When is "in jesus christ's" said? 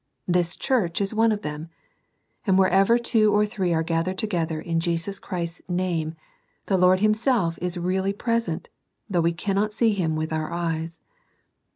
4.59-5.61